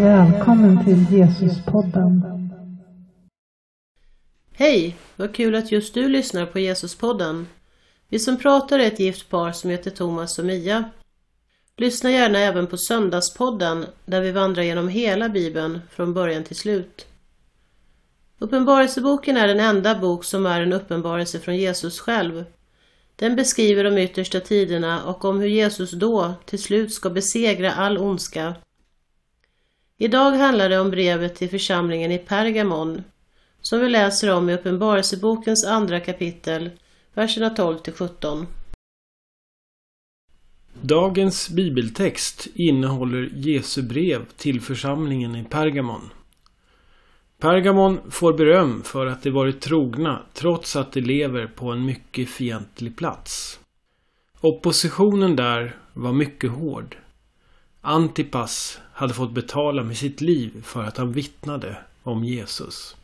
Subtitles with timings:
[0.00, 2.22] Välkommen till Jesuspodden.
[4.52, 4.96] Hej!
[5.16, 7.46] Vad kul att just du lyssnar på Jesuspodden.
[8.08, 10.90] Vi som pratar är ett gift par som heter Thomas och Mia.
[11.76, 17.06] Lyssna gärna även på Söndagspodden där vi vandrar genom hela Bibeln från början till slut.
[18.38, 22.44] Uppenbarelseboken är den enda bok som är en uppenbarelse från Jesus själv.
[23.16, 27.98] Den beskriver de yttersta tiderna och om hur Jesus då till slut ska besegra all
[27.98, 28.54] ondska.
[30.04, 33.02] Idag handlar det om brevet till församlingen i Pergamon
[33.60, 36.70] som vi läser om i Uppenbarelsebokens andra kapitel,
[37.14, 38.46] verserna 12 till 17.
[40.80, 46.10] Dagens bibeltext innehåller Jesu brev till församlingen i Pergamon.
[47.38, 52.28] Pergamon får beröm för att de varit trogna trots att de lever på en mycket
[52.28, 53.60] fientlig plats.
[54.40, 56.96] Oppositionen där var mycket hård.
[57.80, 62.96] Antipas hade fått betala med sitt liv för att han vittnade om Jesus.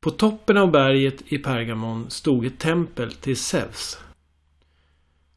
[0.00, 3.98] På toppen av berget i Pergamon stod ett tempel till Zeus.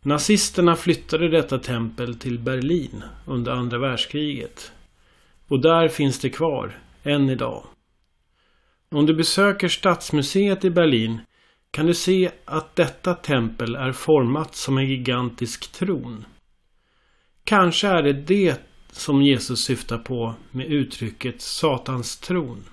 [0.01, 4.71] Nazisterna flyttade detta tempel till Berlin under andra världskriget.
[5.47, 7.63] Och där finns det kvar än idag.
[8.91, 11.19] Om du besöker Stadsmuseet i Berlin
[11.71, 16.25] kan du se att detta tempel är format som en gigantisk tron.
[17.43, 22.63] Kanske är det det som Jesus syftar på med uttrycket Satans tron.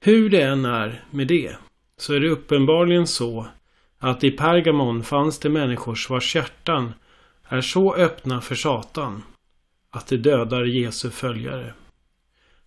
[0.00, 1.56] Hur det än är med det
[1.96, 3.46] så är det uppenbarligen så
[3.98, 6.92] att i Pergamon fanns det människor vars hjärtan
[7.48, 9.22] är så öppna för Satan
[9.90, 11.74] att det dödar Jesu följare.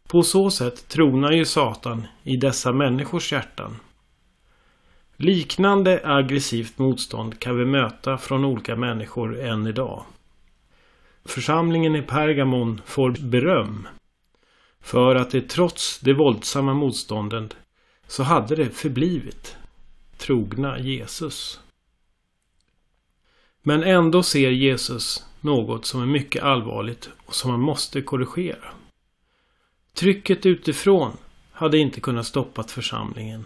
[0.07, 3.75] På så sätt tronar ju Satan i dessa människors hjärtan.
[5.15, 10.05] Liknande aggressivt motstånd kan vi möta från olika människor än idag.
[11.25, 13.87] Församlingen i Pergamon får beröm
[14.81, 17.55] för att det trots det våldsamma motståndet
[18.07, 19.57] så hade det förblivit
[20.17, 21.59] trogna Jesus.
[23.61, 28.71] Men ändå ser Jesus något som är mycket allvarligt och som man måste korrigera.
[29.93, 31.17] Trycket utifrån
[31.51, 33.45] hade inte kunnat stoppa församlingen.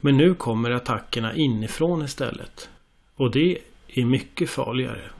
[0.00, 2.68] Men nu kommer attackerna inifrån istället.
[3.14, 5.10] Och det är mycket farligare.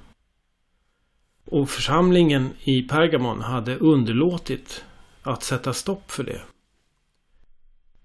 [1.50, 4.84] Och församlingen i Pergamon hade underlåtit
[5.22, 6.40] att sätta stopp för det.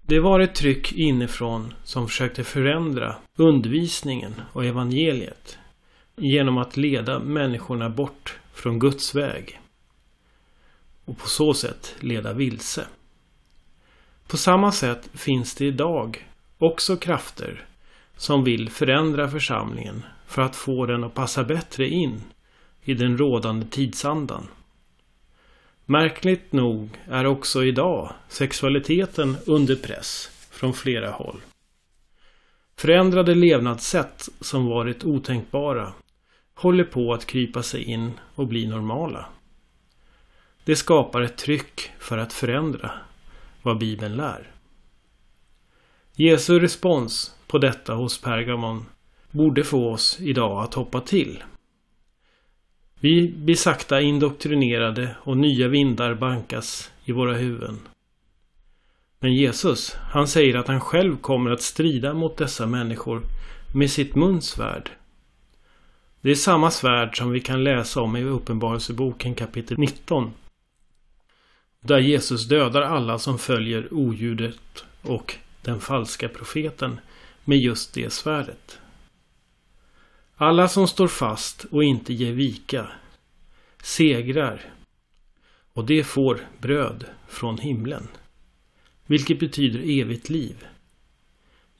[0.02, 5.58] Det var ett tryck inifrån som försökte förändra undervisningen och evangeliet
[6.16, 9.60] genom att leda människorna bort från Guds väg
[11.04, 12.86] och på så sätt leda vilse.
[14.26, 16.28] På samma sätt finns det idag
[16.58, 17.64] också krafter
[18.16, 22.20] som vill förändra församlingen för att få den att passa bättre in
[22.84, 24.48] i den rådande tidsandan.
[25.86, 31.40] Märkligt nog är också idag sexualiteten under press från flera håll.
[32.76, 35.92] Förändrade levnadssätt som varit otänkbara
[36.54, 39.26] håller på att krypa sig in och bli normala.
[40.64, 42.90] Det skapar ett tryck för att förändra
[43.62, 44.50] vad Bibeln lär.
[46.16, 48.84] Jesu respons på detta hos Pergamon
[49.30, 51.42] borde få oss idag att hoppa till.
[53.04, 57.80] Vi blir sakta indoktrinerade och nya vindar bankas i våra huvuden.
[59.20, 63.22] Men Jesus, han säger att han själv kommer att strida mot dessa människor
[63.74, 64.90] med sitt munsvärd.
[66.20, 70.32] Det är samma svärd som vi kan läsa om i Uppenbarelseboken kapitel 19
[71.80, 77.00] där Jesus dödar alla som följer oljudet och den falska profeten
[77.44, 78.78] med just det svärdet.
[80.36, 82.88] Alla som står fast och inte ger vika
[83.82, 84.60] segrar
[85.72, 88.08] och det får bröd från himlen.
[89.06, 90.66] Vilket betyder evigt liv.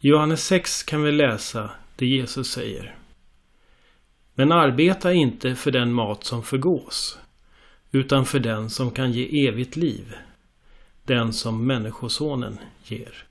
[0.01, 2.97] I Johannes 6 kan vi läsa det Jesus säger.
[4.35, 7.19] Men arbeta inte för den mat som förgås
[7.91, 10.15] utan för den som kan ge evigt liv,
[11.05, 13.27] den som Människosonen ger.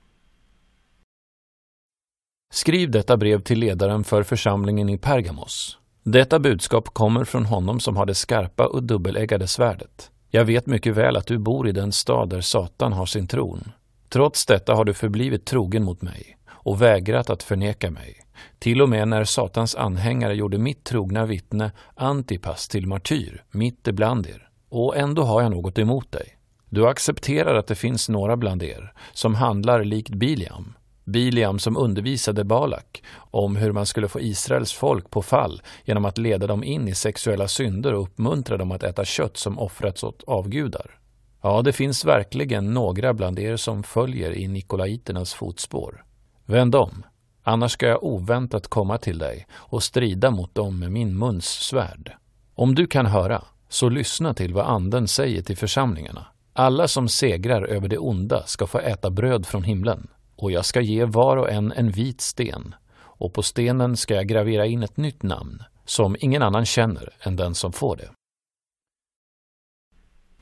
[2.54, 5.78] Skriv detta brev till ledaren för församlingen i Pergamos.
[6.02, 10.10] Detta budskap kommer från honom som har det skarpa och dubbeläggade svärdet.
[10.30, 13.72] Jag vet mycket väl att du bor i den stad där Satan har sin tron.
[14.08, 18.16] Trots detta har du förblivit trogen mot mig och vägrat att förneka mig.
[18.58, 24.26] Till och med när Satans anhängare gjorde mitt trogna vittne Antipas till martyr mitt ibland
[24.26, 24.48] er.
[24.68, 26.38] Och ändå har jag något emot dig.
[26.68, 30.74] Du accepterar att det finns några bland er som handlar likt Biliam.
[31.04, 36.18] Biliam som undervisade Balak om hur man skulle få Israels folk på fall genom att
[36.18, 40.22] leda dem in i sexuella synder och uppmuntra dem att äta kött som offrats åt
[40.26, 40.98] avgudar.
[41.42, 46.04] Ja, det finns verkligen några bland er som följer i nikolaiternas fotspår.
[46.44, 47.04] Vänd om,
[47.42, 52.12] annars ska jag oväntat komma till dig och strida mot dem med min muns svärd.
[52.54, 56.26] Om du kan höra, så lyssna till vad Anden säger till församlingarna.
[56.52, 60.80] Alla som segrar över det onda ska få äta bröd från himlen, och jag ska
[60.80, 64.96] ge var och en en vit sten, och på stenen ska jag gravera in ett
[64.96, 68.10] nytt namn, som ingen annan känner än den som får det.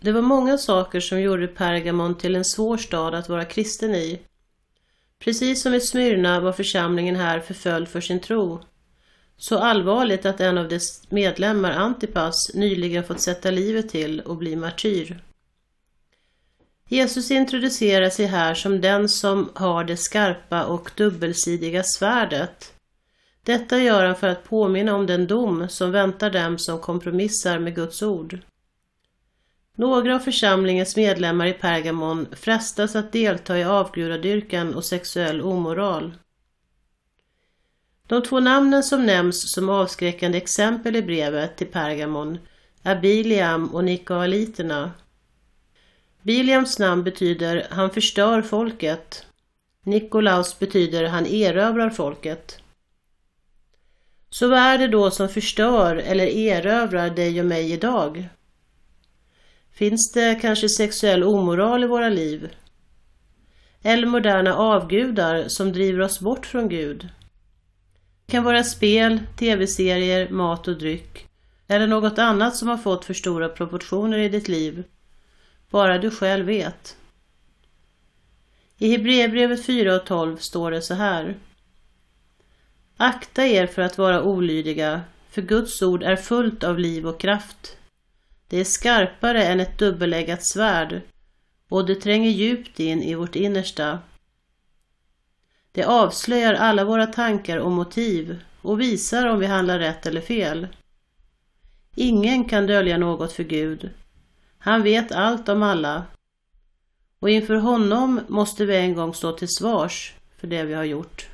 [0.01, 4.21] Det var många saker som gjorde Pergamon till en svår stad att vara kristen i.
[5.19, 8.61] Precis som i Smyrna var församlingen här förföljd för sin tro.
[9.37, 14.57] Så allvarligt att en av dess medlemmar, Antipas, nyligen fått sätta livet till och bli
[14.57, 15.23] martyr.
[16.93, 22.75] Jesus introducerar sig här som den som har det skarpa och dubbelsidiga svärdet.
[23.45, 27.75] Detta gör han för att påminna om den dom som väntar dem som kompromissar med
[27.75, 28.39] Guds ord.
[29.77, 36.13] Några av församlingens medlemmar i Pergamon frestas att delta i avgudadyrkan och sexuell omoral.
[38.07, 42.39] De två namnen som nämns som avskräckande exempel i brevet till Pergamon
[42.83, 44.91] är Biliam och Nikoaliterna.
[46.23, 49.27] Williams namn betyder han förstör folket.
[49.85, 52.59] Nikolaus betyder han erövrar folket.
[54.31, 58.29] Så vad är det då som förstör eller erövrar dig och mig idag?
[59.73, 62.51] Finns det kanske sexuell omoral i våra liv?
[63.83, 67.09] Eller moderna avgudar som driver oss bort från Gud?
[68.27, 71.29] Det kan vara spel, tv-serier, mat och dryck
[71.69, 74.85] eller något annat som har fått för stora proportioner i ditt liv.
[75.73, 76.97] Bara du själv vet.
[78.79, 81.37] I Hebreerbrevet 4 och 12 står det så här.
[82.97, 87.77] Akta er för att vara olydiga, för Guds ord är fullt av liv och kraft.
[88.49, 91.01] Det är skarpare än ett dubbeleggat svärd
[91.69, 93.99] och det tränger djupt in i vårt innersta.
[95.73, 100.69] Det avslöjar alla våra tankar och motiv och visar om vi handlar rätt eller fel.
[101.97, 103.91] Ingen kan dölja något för Gud.
[104.65, 106.05] Han vet allt om alla.
[107.19, 111.29] Och inför honom måste vi en gång stå till svars för det vi har gjort.